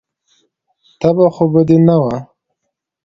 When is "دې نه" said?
1.67-1.95